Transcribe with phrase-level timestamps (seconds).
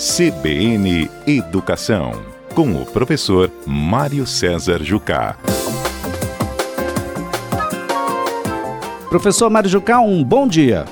[0.00, 2.12] CBN Educação,
[2.54, 5.36] com o professor Mário César Jucá.
[9.10, 10.86] Professor Mário Jucá, um bom dia.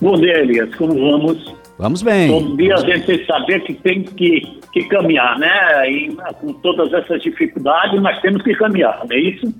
[0.00, 0.74] Bom dia, Elias.
[0.76, 1.54] Como vamos?
[1.76, 2.28] Vamos bem.
[2.30, 5.90] Todo dia a gente tem que saber que tem que, que caminhar, né?
[5.90, 9.54] E com todas essas dificuldades, nós temos que caminhar, não é isso?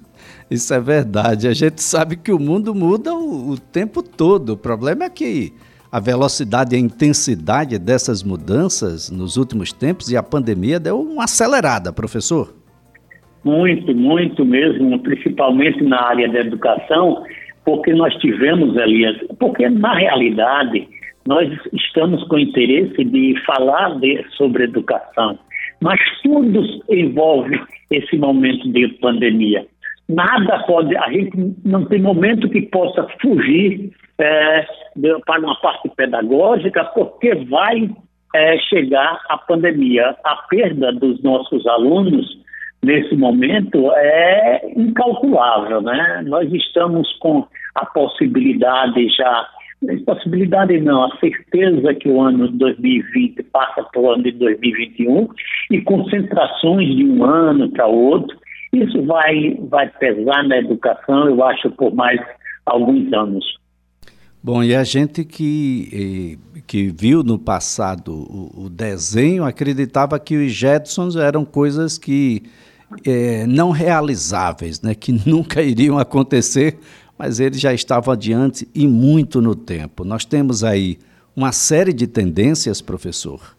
[0.51, 1.47] Isso é verdade.
[1.47, 4.55] A gente sabe que o mundo muda o, o tempo todo.
[4.55, 5.53] O problema é que
[5.93, 11.25] a velocidade e a intensidade dessas mudanças nos últimos tempos e a pandemia deu uma
[11.25, 12.55] acelerada, professor.
[13.45, 17.25] Muito, muito mesmo, principalmente na área da educação,
[17.65, 20.87] porque nós tivemos, Elias, porque na realidade
[21.27, 25.39] nós estamos com interesse de falar de, sobre educação,
[25.81, 27.59] mas tudo envolve
[27.91, 29.67] esse momento de pandemia.
[30.11, 34.67] Nada pode, a gente não tem momento que possa fugir é,
[35.25, 37.89] para uma parte pedagógica, porque vai
[38.35, 40.17] é, chegar a pandemia.
[40.25, 42.27] A perda dos nossos alunos
[42.83, 46.23] nesse momento é incalculável, né?
[46.27, 49.47] Nós estamos com a possibilidade já,
[50.05, 55.29] possibilidade não, a certeza que o ano de 2020 passa para o ano de 2021
[55.71, 58.37] e concentrações de um ano para outro,
[58.73, 62.21] isso vai, vai pesar na educação, eu acho, por mais
[62.65, 63.45] alguns anos.
[64.43, 70.53] Bom, e a gente que, que viu no passado o, o desenho acreditava que os
[70.53, 72.43] Jetsons eram coisas que
[73.05, 76.79] é, não realizáveis, né, que nunca iriam acontecer,
[77.19, 80.05] mas eles já estavam adiante e muito no tempo.
[80.05, 80.99] Nós temos aí
[81.37, 83.57] uma série de tendências, professor,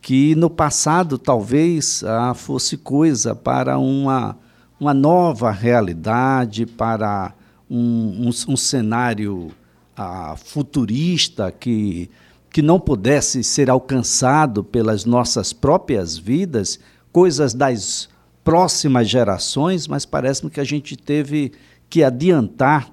[0.00, 4.36] que no passado talvez ah, fosse coisa para uma,
[4.82, 7.32] uma nova realidade, para
[7.70, 9.52] um, um, um cenário
[9.96, 12.10] a futurista que,
[12.50, 16.80] que não pudesse ser alcançado pelas nossas próprias vidas,
[17.12, 18.08] coisas das
[18.42, 21.52] próximas gerações, mas parece-me que a gente teve
[21.88, 22.90] que adiantar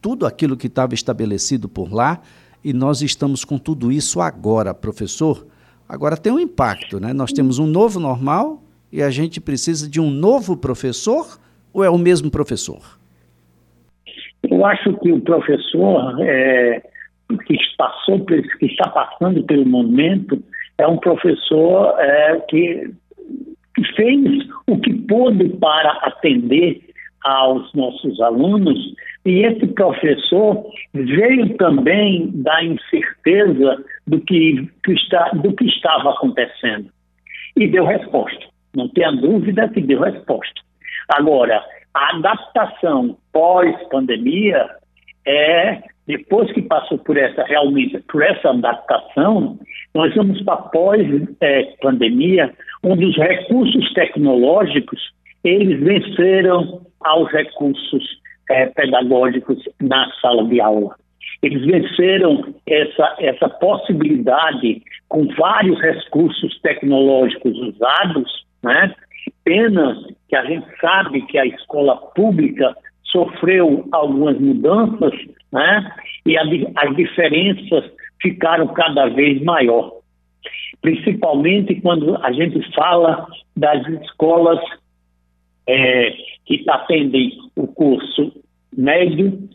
[0.00, 2.22] tudo aquilo que estava estabelecido por lá
[2.64, 5.46] e nós estamos com tudo isso agora, professor.
[5.86, 7.12] Agora tem um impacto, né?
[7.12, 11.38] Nós temos um novo normal e a gente precisa de um novo professor
[11.72, 12.80] ou é o mesmo professor?
[14.48, 16.82] Eu acho que o professor é,
[17.46, 20.42] que, passou, que está passando pelo momento
[20.78, 22.90] é um professor é, que,
[23.94, 26.80] fez o que pôde para atender
[27.22, 28.78] aos nossos alunos
[29.26, 30.64] e esse professor
[30.94, 36.88] veio também da incerteza do que, que está, do que estava acontecendo
[37.56, 38.46] e deu resposta.
[38.76, 40.60] Não tenha dúvida que deu resposta.
[41.08, 41.64] Agora,
[41.94, 44.68] a adaptação pós-pandemia
[45.26, 49.58] é, depois que passou por essa, realmente, por essa adaptação,
[49.94, 52.52] nós vamos para pós-pandemia,
[52.84, 55.00] onde os recursos tecnológicos,
[55.42, 58.20] eles venceram aos recursos
[58.50, 60.94] é, pedagógicos na sala de aula.
[61.42, 68.94] Eles venceram essa, essa possibilidade com vários recursos tecnológicos usados, né?
[69.44, 69.96] Pena
[70.28, 75.12] que a gente sabe que a escola pública sofreu algumas mudanças,
[75.52, 75.92] né?
[76.26, 77.84] E a, as diferenças
[78.20, 79.92] ficaram cada vez maior.
[80.82, 84.60] Principalmente quando a gente fala das escolas
[85.68, 86.10] é,
[86.44, 88.32] que atendem o curso
[88.76, 89.48] médio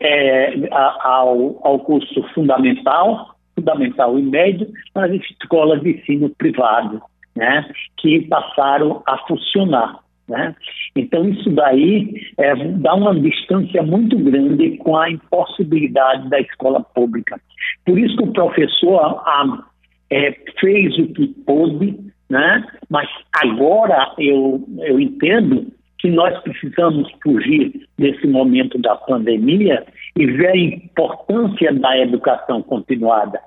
[0.00, 7.02] é, ao, ao curso fundamental, fundamental e médio, nas escolas de ensino privado
[7.36, 10.00] né, que passaram a funcionar.
[10.28, 10.54] Né?
[10.94, 17.40] Então, isso daí é, dá uma distância muito grande com a impossibilidade da escola pública.
[17.84, 19.64] Por isso que o professor a,
[20.08, 21.98] é, fez o que pôde,
[22.28, 22.64] né?
[22.88, 23.08] mas
[23.42, 25.66] agora eu, eu entendo
[25.98, 29.84] que nós precisamos fugir desse momento da pandemia
[30.16, 33.40] e ver a importância da educação continuada.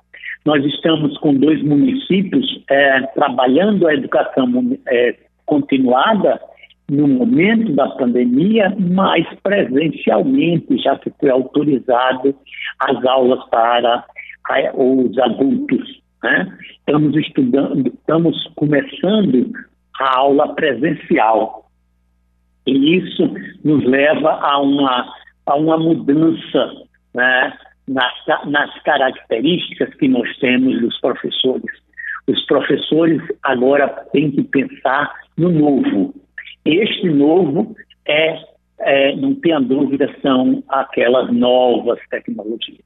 [0.44, 6.40] Nós estamos com dois municípios é, trabalhando a educação é, continuada
[6.90, 12.34] no momento da pandemia, mas presencialmente, já que foi autorizado
[12.80, 14.04] as aulas para
[14.74, 16.02] os adultos.
[16.22, 16.58] Né?
[16.78, 19.50] Estamos estudando, estamos começando
[19.98, 21.70] a aula presencial.
[22.66, 23.30] E isso
[23.64, 25.14] nos leva a uma,
[25.46, 27.52] a uma mudança né?
[27.86, 28.12] Nas,
[28.46, 31.84] nas características que nós temos dos professores.
[32.26, 36.14] Os professores agora têm que pensar no novo.
[36.64, 37.76] Este novo
[38.06, 38.38] é,
[38.80, 42.80] é não tenha dúvida, são aquelas novas tecnologias.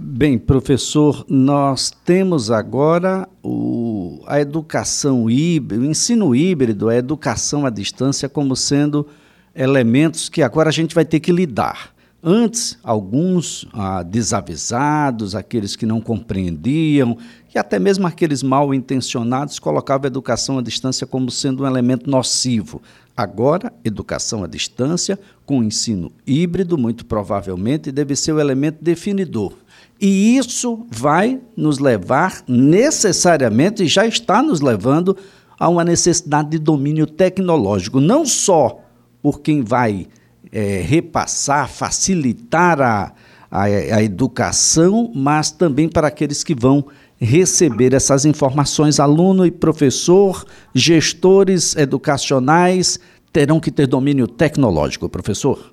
[0.00, 7.70] Bem, professor, nós temos agora o, a educação híbrida, o ensino híbrido, a educação à
[7.70, 9.08] distância como sendo
[9.56, 11.92] elementos que agora a gente vai ter que lidar.
[12.22, 17.16] Antes, alguns ah, desavisados, aqueles que não compreendiam,
[17.54, 22.10] e até mesmo aqueles mal intencionados colocavam a educação à distância como sendo um elemento
[22.10, 22.82] nocivo.
[23.16, 29.52] Agora, educação à distância, com ensino híbrido, muito provavelmente, deve ser o elemento definidor.
[30.00, 35.16] E isso vai nos levar necessariamente, e já está nos levando,
[35.56, 38.80] a uma necessidade de domínio tecnológico, não só
[39.22, 40.06] por quem vai
[40.52, 43.12] é, repassar, facilitar a,
[43.50, 46.84] a, a educação, mas também para aqueles que vão
[47.20, 49.00] receber essas informações.
[49.00, 52.98] Aluno e professor, gestores educacionais
[53.32, 55.72] terão que ter domínio tecnológico, professor.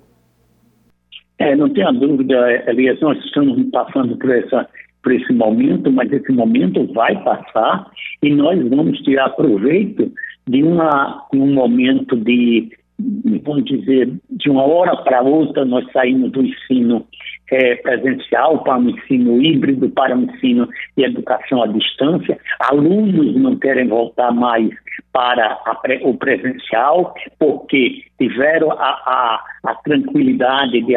[1.38, 4.66] É, não tenha dúvida, Elias, nós estamos passando por, essa,
[5.02, 7.90] por esse momento, mas esse momento vai passar
[8.22, 10.10] e nós vamos tirar proveito
[10.48, 16.42] de uma, um momento de vamos dizer, de uma hora para outra, nós saímos do
[16.42, 17.06] ensino
[17.50, 22.38] é, presencial para o ensino híbrido, para o ensino de educação à distância.
[22.60, 24.70] Alunos não querem voltar mais
[25.12, 25.58] para
[26.02, 30.94] o presencial, porque tiveram a, a, a tranquilidade de,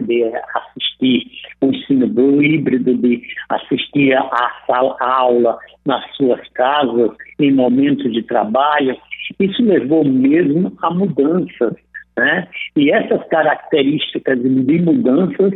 [0.00, 1.26] de, assistir
[1.60, 8.22] o ensino do híbrido, de assistir a, a aula nas suas casas, em momentos de
[8.22, 8.96] trabalho.
[9.40, 11.74] Isso levou mesmo a mudanças,
[12.16, 12.48] né?
[12.76, 15.52] E essas características de mudanças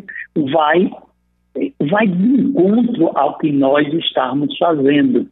[0.52, 0.90] vai
[1.90, 5.26] vai de encontro ao que nós estamos fazendo.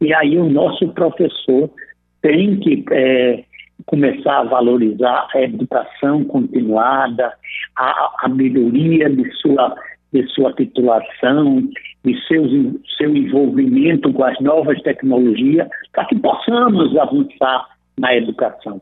[0.00, 1.70] E aí o nosso professor
[2.28, 3.42] tem que é,
[3.86, 7.32] começar a valorizar a educação continuada,
[7.74, 9.74] a, a melhoria de sua
[10.10, 11.68] de sua titulação,
[12.02, 12.46] de seu,
[12.96, 17.66] seu envolvimento com as novas tecnologias, para que possamos avançar
[17.98, 18.80] na educação.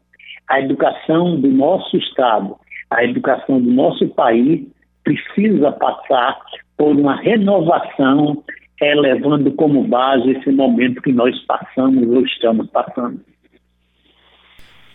[0.48, 2.54] A educação do nosso Estado,
[2.90, 4.68] a educação do nosso país
[5.02, 6.38] precisa passar
[6.76, 8.44] por uma renovação,
[8.80, 13.20] é, levando como base esse momento que nós passamos ou estamos passando.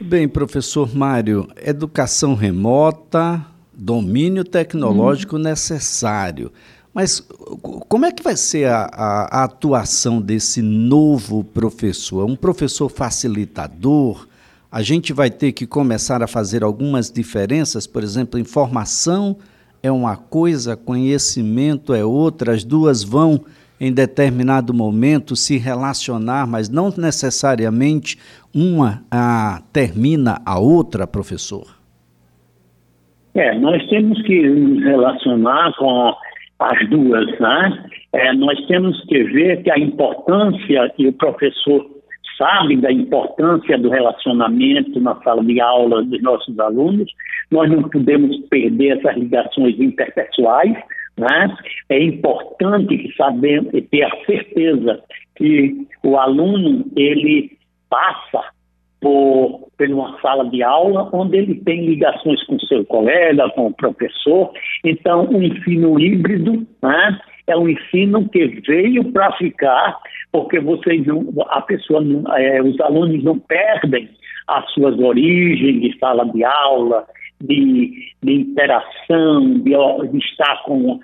[0.03, 5.39] Bem, professor Mário, educação remota, domínio tecnológico hum.
[5.39, 6.51] necessário.
[6.93, 7.23] Mas
[7.87, 12.25] como é que vai ser a, a, a, atuação desse novo professor?
[12.25, 14.27] Um professor facilitador?
[14.71, 19.37] A gente vai ter que começar a fazer algumas diferenças, por exemplo, informação
[19.83, 23.41] é uma coisa, conhecimento é outra, as duas vão
[23.81, 28.15] em determinado momento se relacionar, mas não necessariamente
[28.53, 31.65] uma a, termina a outra, professor.
[33.33, 36.13] É, nós temos que nos relacionar com
[36.59, 37.85] as duas, né?
[38.13, 41.83] É, nós temos que ver que a importância, e o professor
[42.37, 47.11] sabe da importância do relacionamento na sala de aula dos nossos alunos,
[47.49, 50.77] nós não podemos perder essas ligações interpessoais,
[51.17, 51.55] né?
[51.89, 55.03] É importante saber ter a certeza
[55.35, 57.57] que o aluno ele
[57.89, 58.43] passa
[59.01, 63.73] por, por uma sala de aula onde ele tem ligações com seu colega, com o
[63.73, 64.51] professor.
[64.85, 69.97] Então, o ensino híbrido né, é um ensino que veio para ficar,
[70.31, 72.01] porque vocês não, a pessoa,
[72.37, 74.09] é, os alunos não perdem
[74.47, 77.05] as suas origens de sala de aula,
[77.41, 79.71] de, de interação, de,
[80.11, 80.99] de, estar com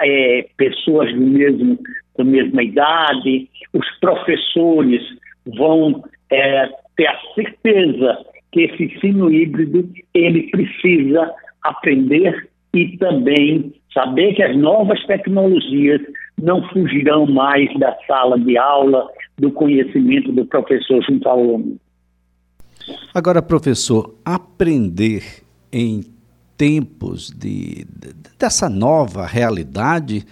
[0.00, 1.78] é, pessoas do mesmo,
[2.16, 3.48] da mesma idade.
[3.72, 5.02] Os professores
[5.46, 8.18] vão é, ter a certeza
[8.52, 16.00] que esse ensino híbrido ele precisa aprender e também saber que as novas tecnologias
[16.40, 21.76] não fugirão mais da sala de aula, do conhecimento do professor junto ao aluno.
[23.14, 25.22] Agora, professor, aprender
[25.72, 26.04] em
[26.56, 30.24] tempos de, de, dessa nova realidade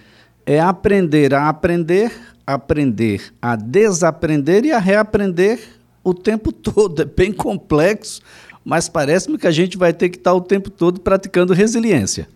[0.45, 2.11] é aprender a aprender,
[2.45, 5.59] aprender a desaprender e a reaprender
[6.03, 7.01] o tempo todo.
[7.01, 8.21] É bem complexo,
[8.63, 12.27] mas parece-me que a gente vai ter que estar o tempo todo praticando resiliência.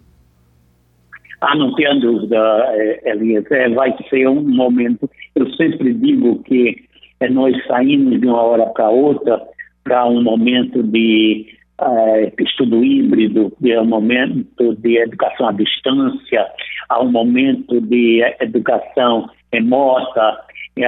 [1.41, 2.38] Ah, não tenha dúvida,
[2.74, 3.46] é, Elias.
[3.50, 5.10] É, vai ser um momento.
[5.34, 6.86] Eu sempre digo que
[7.20, 9.41] é, nós saímos de uma hora para outra
[9.84, 11.48] para um momento de
[11.82, 16.48] é, estudo híbrido, de um momento de educação à distância,
[16.90, 20.46] a um momento de educação remota.
[20.78, 20.88] É,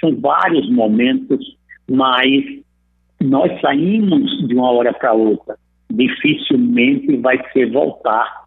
[0.00, 1.56] são vários momentos,
[1.88, 2.44] mas
[3.20, 5.56] nós saímos de uma hora para outra.
[5.90, 8.44] Dificilmente vai ser voltar,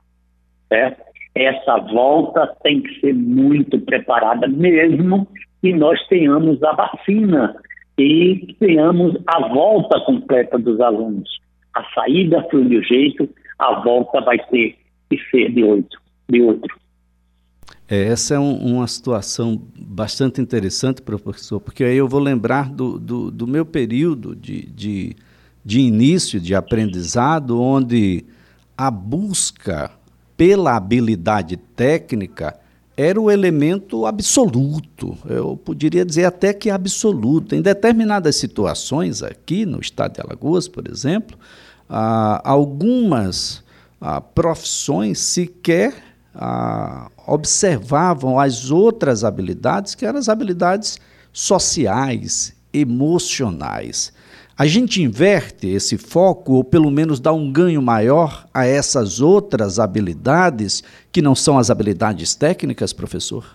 [0.70, 1.14] certo?
[1.36, 5.28] essa volta tem que ser muito preparada, mesmo
[5.62, 7.56] que nós tenhamos a vacina
[7.98, 11.43] e tenhamos a volta completa dos alunos.
[11.74, 14.78] A saída foi de um jeito, a volta vai ter
[15.10, 16.00] que ser de, oito,
[16.30, 16.76] de outro.
[17.88, 22.98] É, essa é um, uma situação bastante interessante, professor, porque aí eu vou lembrar do,
[22.98, 25.16] do, do meu período de, de,
[25.64, 28.26] de início de aprendizado, onde
[28.78, 29.92] a busca
[30.36, 32.60] pela habilidade técnica
[32.96, 37.56] era o elemento absoluto, eu poderia dizer até que absoluto.
[37.56, 41.38] Em determinadas situações, aqui no estado de Alagoas, por exemplo,
[41.90, 43.64] ah, algumas
[44.00, 45.96] ah, profissões sequer
[46.36, 51.00] ah, observavam as outras habilidades, que eram as habilidades
[51.32, 54.14] sociais, emocionais.
[54.58, 59.80] A gente inverte esse foco, ou pelo menos dá um ganho maior a essas outras
[59.80, 63.46] habilidades, que não são as habilidades técnicas, professor?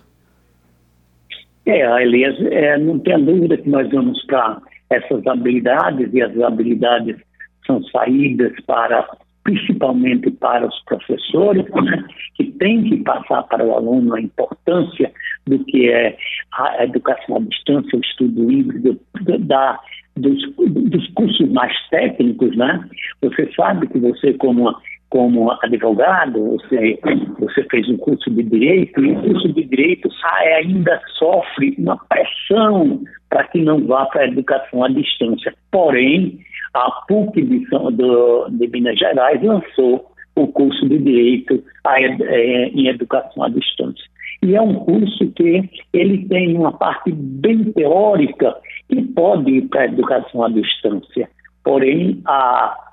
[1.65, 7.17] É, Elias, é, não tem dúvida que nós vamos para essas habilidades, e as habilidades
[7.65, 9.07] são saídas para
[9.45, 15.11] principalmente para os professores, né, que têm que passar para o aluno a importância
[15.47, 16.15] do que é
[16.53, 19.01] a educação à distância, o estudo híbrido,
[19.41, 19.81] da,
[20.19, 22.89] dos, dos cursos mais técnicos, né?
[23.23, 24.75] Você sabe que você, como,
[25.11, 26.99] como advogado, você,
[27.39, 30.09] você fez um curso de direito, e o curso de direito
[30.57, 35.55] ainda sofre uma pressão para que não vá para a educação à distância.
[35.71, 36.39] Porém,
[36.75, 42.87] a PUC de, do, de Minas Gerais lançou o curso de Direito a, é, em
[42.89, 44.05] Educação à Distância.
[44.43, 48.57] E é um curso que ele tem uma parte bem teórica
[48.89, 51.29] que pode ir para a educação à distância.
[51.65, 52.91] Porém, a,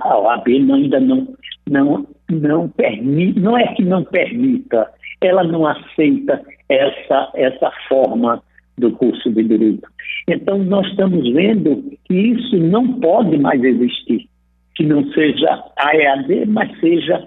[0.00, 1.28] a OAB ainda não,
[1.68, 4.88] não, não permite, não é que não permita,
[5.20, 8.42] ela não aceita essa, essa forma
[8.78, 9.88] do curso de Direito.
[10.28, 14.28] Então, nós estamos vendo que isso não pode mais existir,
[14.74, 17.24] que não seja a EAD, mas seja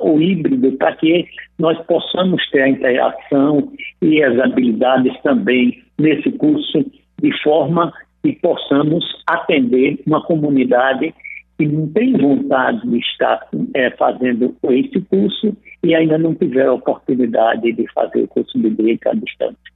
[0.00, 1.26] o híbrido, para que
[1.58, 6.84] nós possamos ter a interação e as habilidades também nesse curso,
[7.22, 11.14] de forma que possamos atender uma comunidade
[11.58, 16.72] que não tem vontade de estar é, fazendo esse curso e ainda não tiver a
[16.72, 19.72] oportunidade de fazer o curso de direito à distância.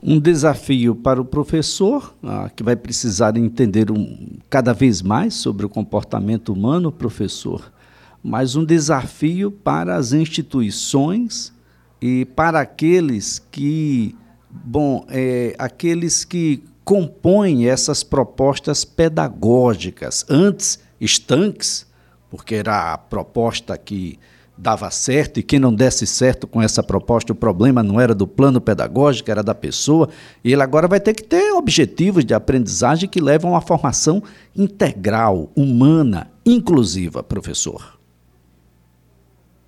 [0.00, 5.66] Um desafio para o professor, ah, que vai precisar entender um, cada vez mais sobre
[5.66, 7.72] o comportamento humano, professor,
[8.22, 11.52] mas um desafio para as instituições
[12.00, 14.14] e para aqueles que,
[14.50, 21.86] bom, é, aqueles que compõem essas propostas pedagógicas, antes estanques,
[22.30, 24.18] porque era a proposta que
[24.56, 28.26] dava certo e quem não desse certo com essa proposta, o problema não era do
[28.26, 30.08] plano pedagógico, era da pessoa.
[30.42, 34.22] E ele agora vai ter que ter objetivos de aprendizagem que levam a formação
[34.56, 37.97] integral, humana, inclusiva, professor.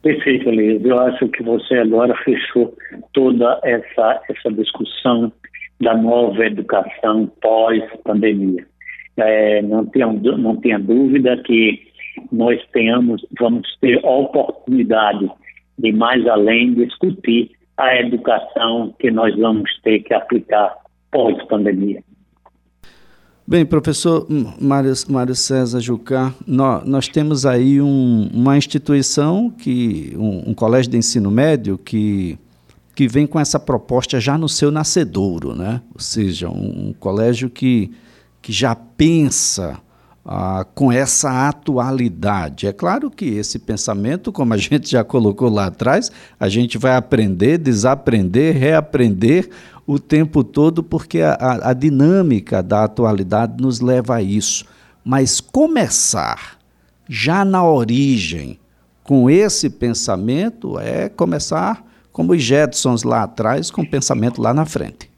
[0.02, 0.82] Perfeito, Elias.
[0.84, 2.74] Eu acho que você agora fechou
[3.12, 5.30] toda essa, essa discussão
[5.80, 8.66] da nova educação pós-pandemia.
[9.16, 11.82] É, não, tenha, não tenha dúvida que
[12.32, 15.28] nós tenhamos, vamos ter a oportunidade
[15.78, 20.74] de mais além discutir a educação que nós vamos ter que aplicar
[21.10, 22.02] pós-pandemia.
[23.50, 24.28] Bem, professor
[24.60, 30.92] Mário, Mário César Jucá, nós, nós temos aí um, uma instituição, que um, um, colégio
[30.92, 32.38] de ensino médio que,
[32.94, 35.82] que vem com essa proposta já no seu nascedouro, né?
[35.92, 37.90] ou seja, um, um colégio que,
[38.40, 39.80] que já pensa
[40.24, 42.68] ah, com essa atualidade.
[42.68, 46.94] É claro que esse pensamento, como a gente já colocou lá atrás, a gente vai
[46.94, 49.50] aprender, desaprender, reaprender
[49.92, 54.64] o tempo todo, porque a, a, a dinâmica da atualidade nos leva a isso.
[55.04, 56.56] Mas começar
[57.08, 58.58] já na origem
[59.02, 64.64] com esse pensamento é começar como os Jetsons lá atrás, com o pensamento lá na
[64.64, 65.10] frente.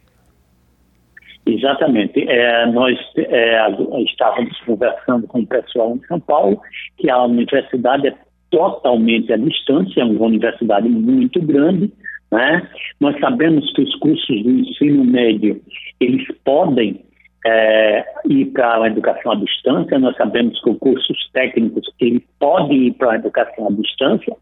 [1.44, 2.26] Exatamente.
[2.26, 3.58] É, nós é,
[4.04, 6.58] estávamos conversando com o pessoal em São Paulo
[6.96, 8.14] que a universidade é
[8.50, 11.92] totalmente à distância, é uma universidade muito grande.
[12.32, 12.66] Né?
[12.98, 15.60] Nós sabemos que os cursos do ensino médio
[16.00, 17.04] eles podem
[17.44, 22.86] é, ir para a educação à distância, nós sabemos que os cursos técnicos eles podem
[22.86, 24.34] ir para a educação à distância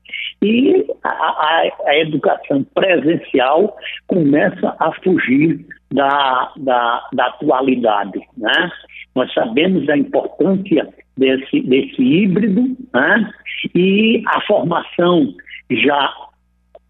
[0.42, 8.20] e a, a, a educação presencial começa a fugir da, da, da atualidade.
[8.36, 8.70] Né?
[9.16, 13.30] Nós sabemos da importância desse, desse híbrido né?
[13.74, 15.34] e a formação
[15.70, 16.12] já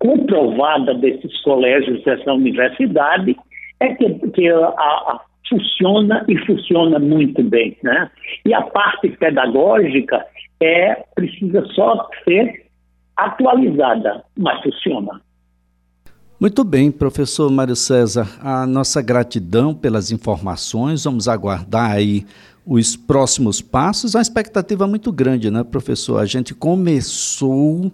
[0.00, 3.36] comprovada desses colégios, dessa universidade,
[3.78, 7.76] é que, que a, a, funciona e funciona muito bem.
[7.82, 8.10] Né?
[8.44, 10.26] E a parte pedagógica
[10.60, 12.66] é precisa só ser
[13.16, 15.20] atualizada, mas funciona.
[16.40, 21.04] Muito bem, professor Mário César, a nossa gratidão pelas informações.
[21.04, 22.24] Vamos aguardar aí
[22.66, 24.16] os próximos passos.
[24.16, 26.18] A expectativa é muito grande, né, professor?
[26.18, 27.92] A gente começou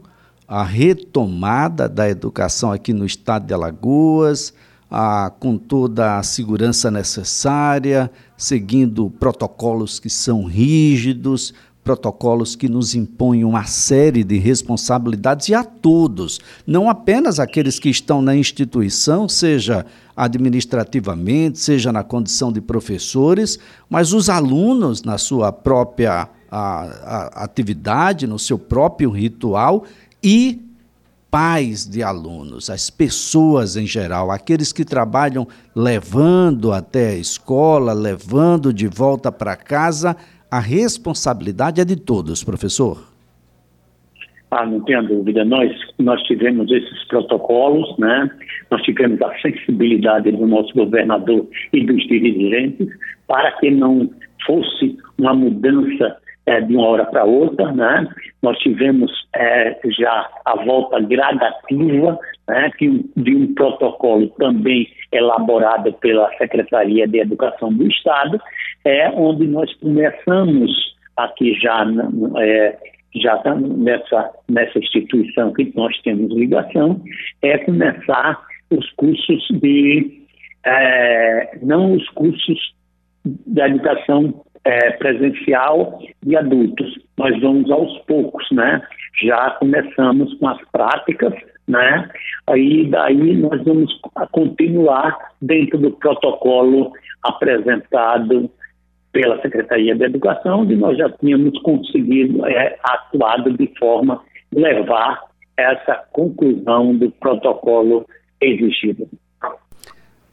[0.48, 4.54] a retomada da educação aqui no estado de Alagoas,
[4.90, 13.44] a, com toda a segurança necessária, seguindo protocolos que são rígidos, protocolos que nos impõem
[13.44, 19.86] uma série de responsabilidades e a todos, não apenas aqueles que estão na instituição, seja
[20.16, 28.26] administrativamente, seja na condição de professores, mas os alunos na sua própria a, a, atividade,
[28.26, 29.84] no seu próprio ritual
[30.26, 30.60] e
[31.30, 38.72] pais de alunos, as pessoas em geral, aqueles que trabalham levando até a escola, levando
[38.72, 40.16] de volta para casa
[40.50, 43.06] a responsabilidade é de todos, professor.
[44.50, 45.44] Ah, não tenha dúvida.
[45.44, 48.28] Nós, nós tivemos esses protocolos, né?
[48.70, 52.88] nós tivemos a sensibilidade do nosso governador e dos dirigentes
[53.28, 54.10] para que não
[54.44, 56.16] fosse uma mudança
[56.46, 57.72] é, de uma hora para outra.
[57.72, 58.08] Né?
[58.42, 62.70] Nós tivemos é, já a volta gradativa né,
[63.16, 68.40] de um protocolo também elaborado pela Secretaria de Educação do Estado,
[68.84, 70.70] é onde nós começamos
[71.16, 71.84] aqui já,
[72.38, 72.78] é,
[73.16, 77.00] já nessa, nessa instituição que nós temos ligação,
[77.42, 80.22] é começar os cursos de,
[80.64, 82.76] é, não os cursos
[83.24, 86.98] da educação é, presencial de adultos.
[87.16, 88.82] Nós vamos aos poucos, né?
[89.22, 91.32] Já começamos com as práticas,
[91.68, 92.10] né?
[92.48, 93.92] Aí daí nós vamos
[94.32, 96.92] continuar dentro do protocolo
[97.22, 98.50] apresentado
[99.12, 104.20] pela Secretaria de Educação, onde nós já tínhamos conseguido é, atuado de forma
[104.52, 105.22] levar
[105.56, 108.04] essa conclusão do protocolo
[108.40, 109.08] exigido.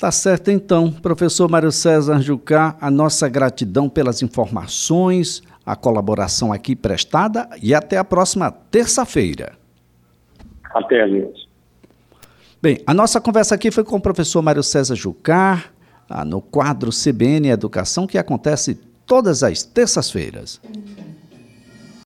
[0.04, 6.76] Tá certo então, professor Mário César Jucá, a nossa gratidão pelas informações, a colaboração aqui
[6.76, 9.54] prestada e até a próxima terça-feira.
[10.76, 11.48] Até, Deus.
[12.62, 15.64] Bem, a nossa conversa aqui foi com o professor Mário César Jucá,
[16.28, 20.60] no quadro CBN Educação, que acontece todas as terças-feiras.